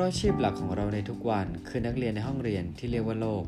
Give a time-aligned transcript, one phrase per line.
[0.00, 3.44] ราะอาชีพหลักของเราในทุกวันคือนักเรียนในห้องเรียนที่เรียกว่าโลก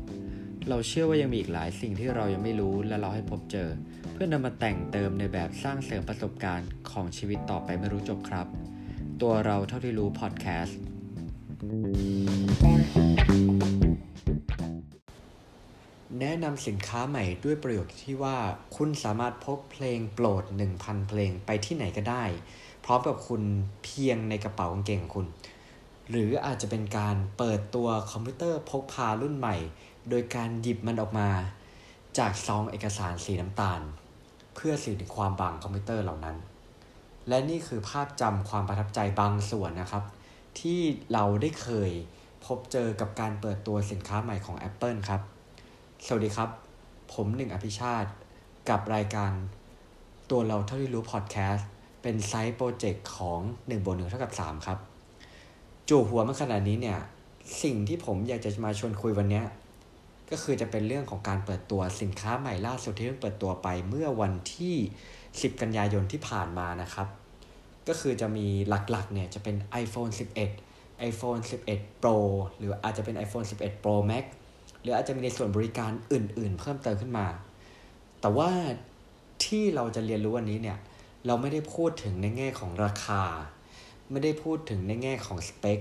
[0.69, 3.69] เราเชื่อว่ายังมีอีกหลายสิ่งที่เรายังไม่รู้และเราให้พบเจอ
[4.13, 8.47] เพื่อนำมาแต่งเติมในแบบสร้างเสริมประสบการณ์ของชีวิตต่อไปไม่รู้จบครับ
[9.21, 10.79] ตัวเราเท่าที่รู้พอดแคสต์
[16.19, 18.37] แนะนำสินค้าใหม่ด้วยประโยคที่ว่า
[18.75, 20.43] คุณสามารถพกเพลงโปรด
[20.75, 22.23] 1,000 เพลงไปที่ไหนก็ได้
[22.85, 23.41] พร้อมกับคุณ
[23.83, 25.27] เพียงในกระเป๋ากางเกงของคุณ
[26.09, 29.55] หรืออาจจะเป็นการเปิดตัวคอมพิวเตอร์พกพารุ่นใหม่
[30.09, 31.29] โดยการหยิบมันออกมา
[32.17, 33.81] จากซองเอกสารสีน้ำตาล
[34.55, 36.37] เพื่อสื่อถึงความบางคอมพิวเตอร์เหล่านั้น
[37.29, 40.03] และนี่คือภาพจำความประทับใจบางส่วนนะครับ
[40.59, 40.79] ที่
[41.13, 41.91] เราได้เคย
[42.45, 45.21] พบเจอกับการเปิดตัวสินค้าใหม่ของ Apple ครับ
[46.05, 46.49] สวัสดีครับ
[47.13, 48.09] ผมหนึ่งอภิชาติ
[48.69, 49.31] กับรายการ
[50.31, 51.67] ตัวเราเท่าที่รู้พอดแคสต์
[52.01, 54.79] เป็นไซต์โปรเจกต์ของ1บวก1เท่ากับ3ครับ
[55.95, 56.99] จู่หัวมาขนาดนี้เนี่ย
[57.63, 59.41] สิ่งที่ผมอยากจะมาชวนคุยวันนี้
[60.31, 64.75] ก็คือจะเป็นเรื่องของการเปิดตัวสินค้าใหม่ล่าสุดที่เพิ่งเปิดตัวไปเมื่อวันที่
[65.17, 67.07] 10 กันยายนที่ผ่านมานะครับ
[67.87, 70.11] ก็คือจะมีหลักๆเนี่ยจะเป็น iPhone
[70.59, 72.17] 11 iPhone 11 Pro
[72.57, 74.25] หรืออาจจะเป็น iPhone 11 Pro Max
[74.81, 77.27] หรืออาจจะมีในส่วนบริการอื่นๆ เพิ่มเติมขึ้นมา
[78.21, 78.51] แต่ว่า
[79.45, 80.77] ที่เราจะเรียนรู้วันนี้เนี่ย
[81.25, 83.23] เราไม่ได้พูดถึงในแง่ของราคา
[84.09, 85.79] ไม่ได้พูดถึงในแง่ของสเปค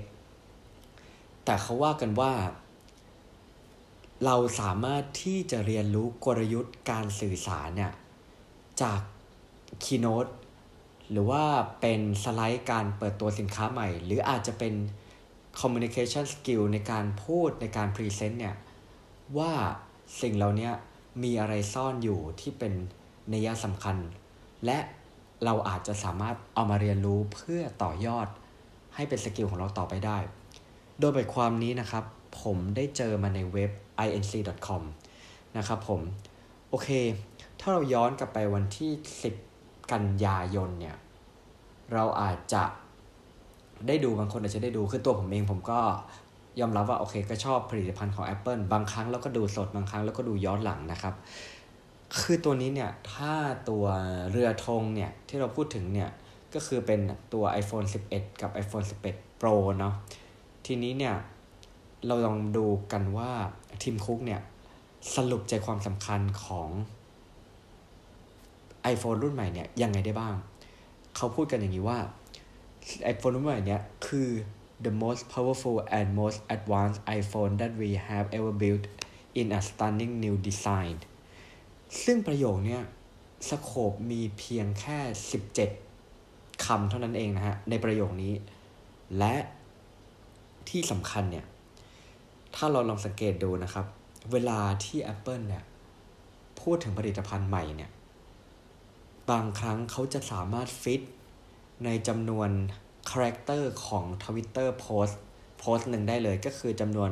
[1.44, 2.32] แต่เขาว่ากันว่า
[4.24, 7.92] เราสามารถที่จะเรียนรู้กลยุทธ์การสื่อสารเนี่ย
[8.82, 9.00] จาก
[9.84, 10.26] คีโนต
[11.10, 11.44] หรือว่า
[11.80, 14.74] เป็นสไลด์การเปิดตัวสินค้าใหม่ หรืออาจจะเป็น
[15.60, 18.56] communication skill ในการพูดในการ present เนี่ย
[19.38, 19.52] ว่า
[20.20, 20.70] สิ่งเหล่านี้
[21.22, 22.72] มีอะไรซ่อนอยู่ที่เป็น
[23.32, 23.96] นัยสำคัญ
[24.64, 24.78] และ
[25.44, 28.28] เราอาจจะสามารถเอามาเรียนรู้เพื่อต่อยอด
[28.94, 30.18] ให้เป็นสกิลของเราต่อไปได้
[30.98, 32.04] โดยบทความนี้นะครับ
[32.42, 33.70] ผมได้เจอมาในเว็บ
[34.06, 34.82] inc.com
[35.56, 36.00] นะครับผม
[36.70, 36.88] โอเค
[37.60, 38.90] ถ้าเราย้อนกลับไปวันที่
[39.40, 40.96] 10 กันยายนเนี่ย
[41.92, 42.64] เราอาจจะ
[43.86, 45.80] ได้ดูบางคนอาจจะได้ดูคือตัวผมเองผมก็
[46.60, 51.14] ยอมรับว่าโอเคก็ชอบผลิตภัณฑ์ของ Apple บางครั้งแล้วก็ดูสดบางครั้งแล้วก็ดูย้อนหลังนะครับ
[52.20, 53.34] คือตัวนี้เนี่ย ถ้า
[53.70, 53.84] ตัว
[54.30, 56.10] เรือธงเนี่ย ที่เราพูดถึงเนี่ย
[56.54, 57.00] ก็คือเป็น
[57.32, 59.94] ตัว iPhone 11 กับ iPhone 11 Pro เนาะ
[60.66, 61.14] ทีนี้เนี่ย
[62.06, 63.30] เราลองดูกันว่า
[63.82, 64.40] ทีมคุกเนี่ย
[65.14, 66.68] สรุปใจความสำคัญของ
[68.92, 70.34] iPhone รุ่นใหม่เนี่ย ยังไงได้บ้าง
[71.16, 71.98] เขาพูดกันอย่างนี้ว่า
[73.12, 74.28] iPhone รุ่นใหม่เนี่ย คือ
[74.84, 78.84] the most powerful and most advanced iPhone that we have ever built
[79.40, 80.96] in a stunning new design
[82.04, 82.82] ซึ่งประโยคเนี้ย
[83.48, 84.98] สโคปมีเพียงแค่
[85.82, 88.34] 17คำเท่านั้นเองนะฮะ ในประโยคนี้
[89.18, 89.34] และ
[90.68, 91.44] ที่สำคัญเนี่ย
[92.54, 93.86] ถ้าเราลองสังเกตดูนะครับ
[94.32, 95.64] เวลาที่ Apple เนี่ย
[96.60, 97.90] พูดถึงผลิตภัณฑ์ใหม่เนี่ย
[99.30, 101.02] บางครั้งเขาจะสามารถฟิต
[101.84, 102.50] ในจำนวน
[103.10, 105.14] character ของ Twitter Post
[105.58, 107.10] โพสต์หนึ่งได้เลยก็คือจำนวน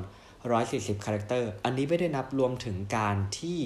[0.50, 3.60] 140 character อันนี้ไม่ได้นับรวมถึงการที่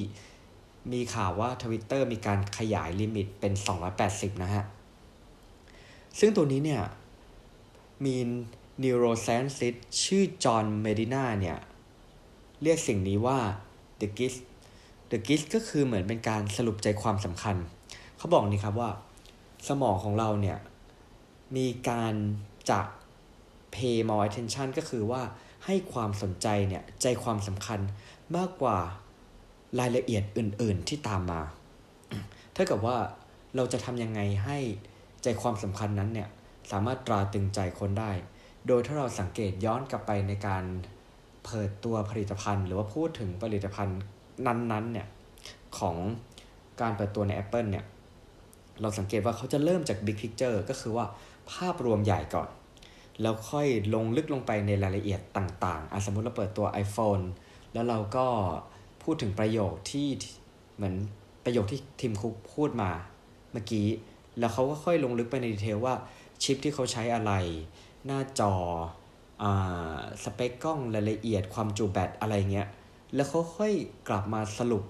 [0.93, 3.53] มีข่าวว่า Twitter มีการขยาย limit เป็น
[3.99, 4.65] 280 นะฮะ
[6.19, 6.83] ซึ่งตัวนี้เนี่ย
[8.05, 8.17] มี
[8.83, 11.59] neuroscientist ชื่อจอห์นเมดินาเนี่ย
[12.63, 13.39] เรียกสิ่งนี้ว่า
[14.01, 14.41] the gist
[15.11, 17.57] the gist ก็คือเหมือนเป็นการสรุปใจความสำคัญ
[18.19, 18.91] เขาบอกนี่ครับว่า
[19.69, 20.59] สมองของเราเนี่ย
[21.57, 22.15] มีการ
[22.71, 22.81] จะ
[23.75, 25.23] pay more attention ก็คือว่า
[25.65, 27.81] ให้ความสนใจเนี่ย ใจความสำคัญ
[28.37, 28.79] มากกว่า
[29.81, 31.41] รายละเอียดอื่น ๆ ที่ตามมา
[32.57, 32.97] ถ้ากับว่า
[33.57, 34.59] เราจะทำยังไงให้
[35.23, 36.29] ใจความสำคัญนั้นเนี่ย
[36.71, 38.11] สามารถตราตึงใจคนได้
[38.67, 40.65] โดยถ้าเราสังเกตย้อนกลับไปในการ
[41.45, 43.99] เปิดตัวผลิตภัณฑ์ หรือว่าพูดถึงผลิตภัณฑ์
[44.47, 45.07] นั้นๆเนี่ย
[45.79, 45.97] ของ
[46.81, 47.85] การเปิดตัวใน Apple เนี่ย
[48.81, 51.07] เราสังเกตว่าเขาจะเริ่มจาก Big Picture ก็คือว่า
[51.53, 52.49] ภาพรวมใหญ่ก่อน
[53.23, 57.25] แล้วค่อยลงลึกลงไปในรายละเอียดต่างๆสมมุติเราเปิดตัว iPhone
[57.73, 58.27] แล้วเราก็
[59.05, 60.07] พูดถึงประโยคที่
[60.77, 60.95] เหมือน
[61.45, 62.91] ประโยคที่ทีมคุกพูดมา
[63.53, 63.87] เมื่อกี้
[64.39, 65.95] แล้วเขาก็ค่อยลงลึกไปในดีเทลว่า
[66.43, 67.33] ชิปที่เขาใช้อะไร
[68.07, 68.53] หน้าจอ
[69.43, 69.45] อ
[70.23, 72.69] สเปคกล้องรายละเอียดความจุแบตอะไรเงี้ย
[73.15, 73.73] แล้วเขาค่อย
[74.09, 74.85] กลับมาสรุป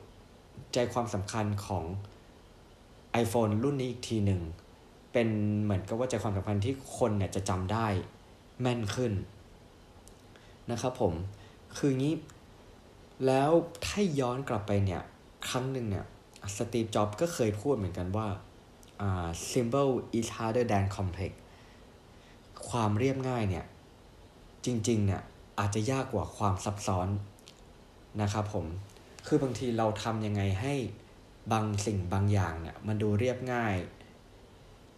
[0.75, 1.84] ใจความสำคัญของ
[3.22, 4.40] iPhone รุ่นนี้อีกทีหนึ่ง
[5.12, 5.28] เป็น
[5.62, 7.87] เหมือนกับว่าใจความสำคัญที่คนเนี่ยจะจำได้
[8.60, 9.12] แม่นขึ้น
[10.70, 11.12] นะครับผม
[11.76, 12.14] คืองี้
[13.26, 13.50] แล้ว
[13.84, 15.02] ถ้าย้อนกลับไปเนี่ย
[15.49, 16.05] ครั้งหนึ่งเนี่ย
[16.56, 18.28] สตีฟจ็อบก็เคยพูดเหมือนกันว่า
[19.50, 21.32] simple is harder than complex
[22.69, 23.64] ความเรียบง่ายเนี่ย
[24.64, 25.22] จริงๆเนี่ย
[25.58, 27.08] อาจจะยากกว่าความซับซ้อน
[28.22, 28.66] นะครับผม
[29.26, 30.75] คือบางทีเราทำยังไงให้
[31.52, 33.75] บางสิ่งบางอย่างเนี่ย มันดูเรียบง่าย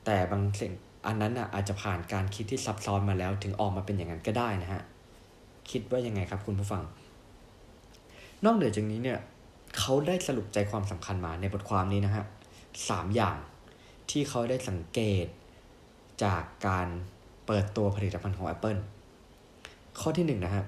[0.04, 0.72] แต่บางสิ่ง
[1.06, 4.82] อันนั้นอะอาจจะผ่านการคิดที่ซับซ้อนมาแล้ว ถึงออกมาเป็นอย่างนั้นก็ได้นะฮะ
[5.70, 6.82] คิดว่ายังไงครับคุณผู้ฟัง
[8.46, 9.20] นอกเหนือจากนี้เนี่ย
[9.78, 12.24] เขาได้สรุปใจความสำคัญมาในบทความนี้นะฮะ
[12.88, 13.36] สามอย่าง
[14.10, 15.26] ที่เขาได้สังเกต
[16.24, 16.88] จากการ
[17.46, 18.80] เปิดตัวผลิตภัณฑ์ของ Apple
[20.00, 20.66] ข้อที่หนึ่งนะครับ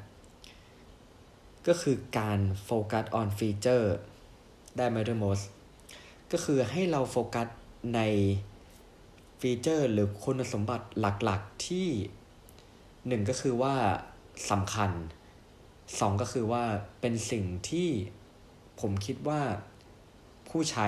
[1.68, 3.86] ก็คือการโฟกัส on feature
[4.76, 5.44] ได้ matter most
[6.32, 7.48] ก็คือให้เราโฟกัส
[7.94, 8.00] ใน
[9.40, 11.88] ฟีเจอร์หรือคุณสมบัติหลักๆที่
[13.06, 13.74] หนึ่งก็คือว่า
[14.50, 14.90] สำคัญ
[16.00, 16.64] สองก็คือว่า
[17.00, 17.88] เป็นสิ่งที่
[18.80, 19.40] ผมคิดว่า
[20.48, 20.86] ผู้ใช้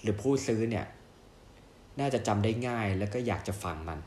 [0.00, 0.86] หรือผู้ซื้อเนี่ย
[2.00, 3.98] น่าจะจำได้ง่ายแล้วก็อยากจะฟังมัน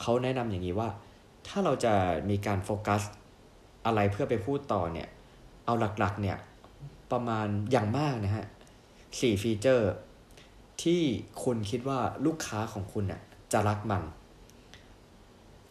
[0.00, 0.88] เขาแนะนำอย่างนี้ว่า
[1.46, 1.94] ถ้าเราจะ
[2.30, 3.02] มีการโฟกัส
[3.86, 5.08] อะไรเพื่อไปพูดต่อเนี่ย
[5.64, 6.38] เอาหลักๆเนี่ย
[7.12, 8.46] ประมาณอย่างมากนะฮะ
[9.20, 9.90] สี่ฟีเจอร์
[10.82, 11.02] ที่
[11.42, 13.20] คุณคิดว่าลูกค้าของคุณน่ะ
[13.52, 14.02] จะรักมัน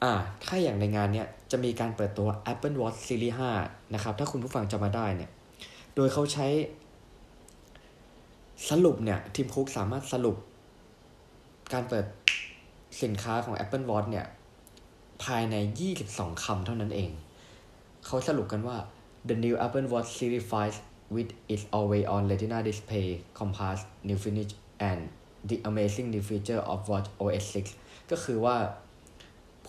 [0.03, 0.13] อ่า
[0.43, 5.31] ถ้าอย่างในงานเนี้ยจะมีการเปิดตัว Apple Watch Series 5 นะครับ ถ้าคุณผู้ฟังจะมาได้เนี่ย
[5.95, 6.47] โดยเขาใช้
[8.69, 10.35] สรุปเนี่ย ทีมคุกสามารถสรุป
[11.73, 12.05] การเปิด
[13.03, 14.25] สินค้าของ Apple Watch เนี่ย
[15.23, 15.55] ภายใน
[15.99, 17.11] 22 คำเท่านั้นเอง
[18.05, 18.77] เขาสรุปกันว่า
[19.29, 20.45] the new Apple Watch Series
[20.79, 23.07] 5 with its always-on Retina display
[23.37, 24.51] compass new finish
[24.89, 24.99] and
[25.49, 27.45] the amazing new feature of Watch OS
[27.77, 28.55] 6 ก็คือว่า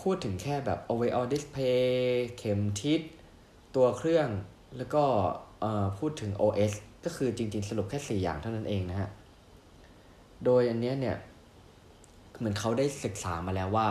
[0.00, 1.82] พูดถึงแค่แบบ always-on display
[2.38, 3.00] เข็มทิศ
[3.76, 4.28] ตัวเครื่อง
[4.76, 5.04] แล้วก็
[5.98, 6.72] พูดถึง OS
[7.04, 9.10] ก็คือจริง ๆ สรุปแค่ 4 อย่างเท่านั้นเองนะฮะ
[10.44, 11.16] โดยอันเนี้ยเนี่ย
[12.36, 13.88] เหมือนเขาได้ศึกษามาแล้วว่า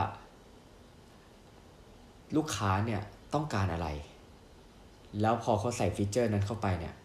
[2.36, 3.02] ลูกค้าเนี่ย
[3.34, 3.88] ต้องการอะไร
[5.22, 6.96] แล้วพอเขาใส่ feature นั้นเข้าไปเนี่ย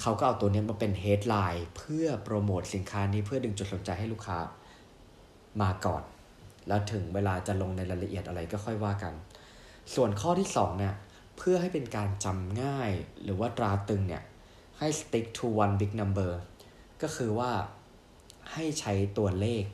[0.00, 4.38] เขาก็เอาตัวนี้มาเป็น headline เพื่อโปรโมทสินค้านี้เพื่อดึงจุดสนใจให้ลูกค้า
[5.62, 6.02] มาก่อน
[6.68, 9.14] แล้วถึงเวลาจะลงในรายละเอียดอะไรก็ค่อยว่ากัน
[9.94, 10.94] ส่วนข้อที่2เนี่ย
[11.36, 12.90] เพื่อให้เป็นการจำง่าย
[13.22, 14.22] หรือว่าตราตรึงเนี่ย
[14.78, 16.32] ให้ stick to one big number
[17.02, 17.50] ก็คือว่า
[18.52, 19.64] ให้ใช้ตัวเลข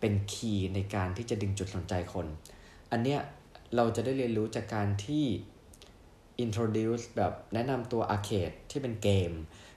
[0.00, 2.26] เป็น key ในการที่จะดึงจุดสนใจคน
[2.90, 3.20] อันเนี้ย
[3.76, 5.24] เราจะได้เรียนรู้จากการที่
[6.44, 9.32] introduce แบบแนะนำตัวอาร์เคดที่เป็นเกม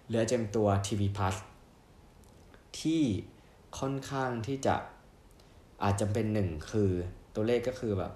[0.07, 1.35] หรือจะเป็นตัว TV Plus
[2.79, 3.03] ที่
[3.79, 4.75] ค่อนข้างที่จะ
[5.83, 6.91] อาจจะเป็นหนึ่งคือ
[7.35, 8.13] ตัวเลขก็คือแบบ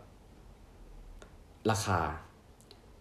[1.72, 2.00] ราคา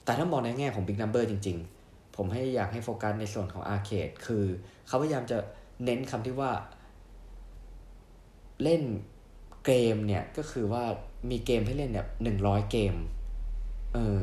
[0.04, 4.44] แต่ถ้ามองในแง่ของ Big Number จริง ๆ ผมให้อยากให้โฟกัสในส่วนของอาร์เคดคือ
[4.86, 5.38] เขาพยายามจะ
[5.84, 6.50] เน้นคำที่ว่า
[8.62, 8.82] เล่น
[9.66, 10.82] เกมเนี่ย ก็คือว่า
[11.30, 12.94] มีเกมให้เล่นเนี่ยหนึ่งร้อยเกม
[13.94, 14.22] เออ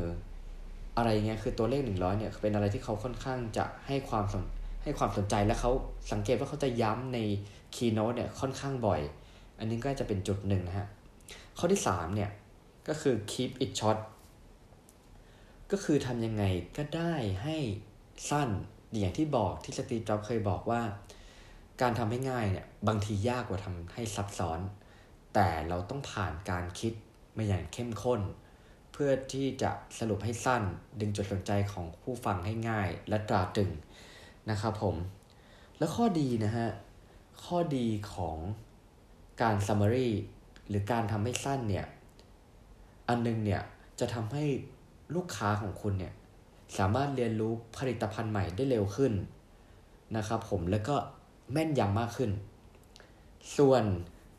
[0.96, 4.44] อะไรเงี้ยคือตัวเลขหนึ่งร้อยเนี่ย เป็นอะไรที่เขาค่อนข้างจะให้ความสน
[4.82, 5.72] ให้ความสนใจและเขา
[6.12, 7.18] สังเกตว่าเขาจะย้ำใน
[7.74, 9.00] คีย์โน้ตเนี่ยค่อนข้างบ่อย
[9.58, 10.88] อันนี้ก็จะเป็นจุดหนึ่งนะฮะ
[11.58, 12.30] ข้อที่สามเนี่ย
[12.88, 13.98] ก็คือ keep it short
[15.70, 16.44] ก็คือทำยังไง
[16.76, 17.56] ก็ได้ให้
[18.30, 18.48] สั้น
[18.98, 20.82] อย่างที่บอกที่สตีจ็อบเคยบอกว่า
[21.80, 24.60] การทำให้ง่ายเนี่ยบางทียากกว่าทำให้ซับซ้อน
[25.34, 26.92] แต่เราต้องผ่านการคิด
[27.36, 28.20] มาอย่างเข้มข้น
[28.92, 30.62] เพื่อที่จะสรุปให้สั้น
[31.00, 33.70] ดึงจุดสนใจของผู้ฟังให้ง่ายและตราตรึง
[34.50, 34.96] นะครับผม
[35.78, 36.68] แล้วข้อดีนะฮะ
[37.44, 38.38] ข้อดีของ
[39.42, 40.10] การ summary
[40.68, 41.86] หรือการทำให้สั้นเนี่ย
[43.08, 43.62] อันนึงเนี่ย
[44.00, 44.44] จะทำให้
[45.14, 46.12] ลูกค้าของคุณเนี่ย
[46.78, 49.12] สามารถเรียนรู้ผลิตภัณฑ์ใหม่ได้เร็วขึ้น
[50.16, 50.96] นะครับผมแล้วก็
[51.52, 52.30] แม่นยำมากขึ้น
[53.56, 53.84] ส่วน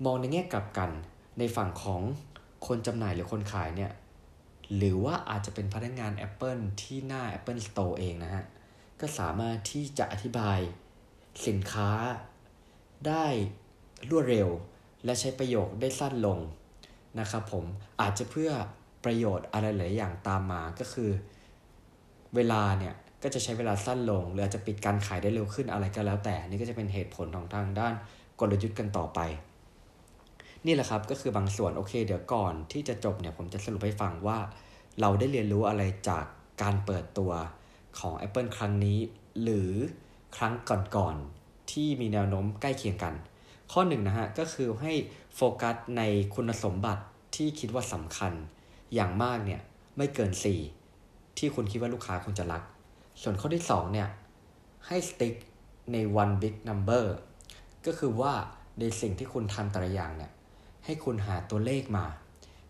[0.05, 0.91] มองในแง่กลับกัน
[1.39, 2.01] ในฝั่งของ
[2.67, 3.91] คนจำหน่ายหรือคนขายเนี่ย
[4.75, 8.45] หรือว่าอาจจะเป็นพนักงาน Apple ที่หน้า Apple Store เองนะฮะ
[8.99, 10.59] ก็สามารถที่จะอธิบาย
[11.47, 11.89] สินค้า
[13.07, 13.25] ได้
[14.09, 14.49] รวดเร็ว
[15.05, 16.39] และใช้ประโยคได้สั้นลง
[17.19, 17.65] นะครับผม
[18.01, 18.51] อาจจะเพื่อ
[19.05, 21.09] ประโยชน์อะไรหลายอย่างตามมาก็คือ
[22.35, 22.93] เวลาเนี่ย
[23.23, 27.93] ก็จะใช้เวลาสั้นลง หรืออาจจะปิดการขายได้เร็วขึ้นอะไรก็แล้วแต่นี่ก็จะเป็นเหตุผลของทางด้าน
[28.39, 29.19] กลยุทธ์กันต่อไป
[30.65, 34.39] นี่แหละครับก็คือบางส่วนโอเค เดี๋ยวก่อนที่จะจบเนี่ยผมจะสรุปให้ฟังว่า
[35.01, 36.25] เราได้เรียนรู้อะไรจาก
[36.61, 37.31] การเปิดตัว
[37.99, 38.99] ของ Apple ครั้งนี้
[39.41, 39.71] หรือ
[40.37, 40.53] ครั้ง
[40.95, 43.13] ก่อนๆที่มีแนวโน้มใกล้เคียงกัน
[43.71, 44.93] ข้อหนึ่งนะฮะก็คือให้
[45.35, 46.01] โฟกัสใน
[46.35, 47.03] คุณสมบัติ
[47.35, 48.33] ที่คิดว่าสำคัญ
[48.93, 49.61] อย่างมากเนี่ย
[49.97, 50.31] ไม่เกิน
[50.83, 52.63] 4 ที่คุณคิดว่าลูกค้าคุณจะรัก
[53.21, 54.07] ส่วนข้อที่2เนี่ย
[54.87, 55.35] ให้ stick
[55.91, 57.05] ใน one big number
[57.85, 58.33] ก็คือว่า
[58.79, 60.31] ในสิ่งที่คุณทำแต่ละอย่างเนี่ย
[60.85, 62.05] ให้คุณหาตัวเลขมา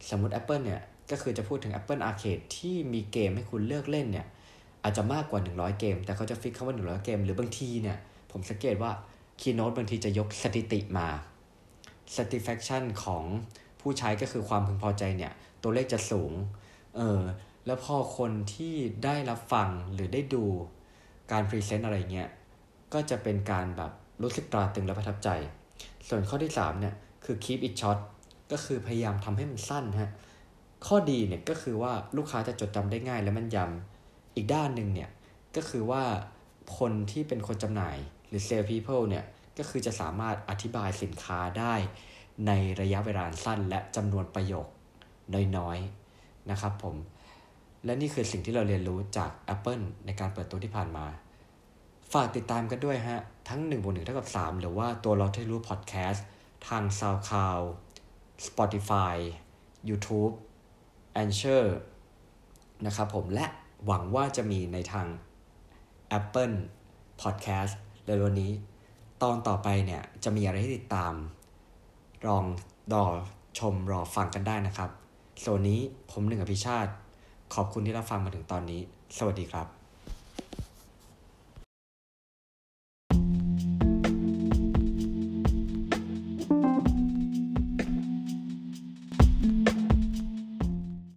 [0.09, 4.27] สมมติ Apple เนี่ยก็คือจะพูดถึง Apple Arcade ที่มีเกมให้คุณเลือกเล่นเนี่ย
[4.83, 7.97] อาจจะมากกว่า 100 เกม แต่เขาจะฟิกคำว่า 100 เกม หรือบางทีเนี่ย
[8.31, 8.91] ผมสังเกตว่า
[9.41, 11.07] Keynote บางทีจะยกสถิติมา
[12.15, 13.23] satisfaction ของ
[13.81, 16.31] ผู้ใช้ก็คือความพึงพอใจเนี่ย ตัวเลขจะสูง
[16.95, 17.21] เออ
[17.65, 20.45] แล้วพอคนที่ได้รับฟังหรือได้ดู
[21.31, 22.29] การพรีเซนต์อะไรเงี้ย
[22.93, 23.91] ก็จะเป็นการแบบ
[24.23, 25.29] รู้สึกตราตึงและประทับใจ
[26.07, 27.99] ส่วนข้อที่ 3 เนี่ย คือ keep it short
[28.51, 30.11] ก็คือพยายามทำให้มันสั้นฮะ
[30.87, 35.09] ข้อดีเนี่ยก็คือว่าลูกค้าจะจดจำได้ง่ายและมันยำอีกด้านหนึ่งเนี่ย
[35.55, 36.03] ก็คือว่า
[36.77, 37.97] คนที่เป็นคนจำหน่าย
[38.35, 39.25] รือ sales people เนี่ย
[39.57, 41.73] ก็คือจะสามารถอธิบายสินค้าได้
[42.47, 42.51] ใน
[42.81, 44.67] ระยะเวลาสั้น และจำนวนประโยค
[45.57, 46.95] น้อยๆนะครับผม
[47.85, 51.05] และนี่คือสิ่งที่เราเรียนรู้จาก Apple ในการเปิดตัวที่ผ่านมา
[52.13, 56.25] ฝากติดตามกันด้วยฮะ ทั้ง1บวก1เท่ากับ 3 หรือว่าตัวเราที่รู้พอดแคสต์
[56.67, 57.65] ทาง SoundCloud
[58.47, 59.15] Spotify
[59.89, 60.33] YouTube
[61.21, 61.65] a n c h o r
[62.85, 63.45] นะครับผมและ
[63.85, 65.07] หวังว่าจะมีในทาง
[66.19, 66.55] Apple
[67.21, 67.73] Podcast
[68.05, 68.51] เร็วๆนี้
[69.23, 71.13] ตอนต่อไปเนี่ยจะมีอะไรให้ติดตาม
[72.27, 72.45] ลอง
[72.93, 73.05] รอ
[73.59, 74.89] ชมรอฟังกันได้นะครับ
[75.45, 75.79] ส่วนนี้
[76.11, 76.91] ผมหนึ่งอภิชาติ
[77.53, 78.81] ขอบคุณที่รับฟังมาถึงตอนนี้
[79.17, 79.84] สวัสดีครับ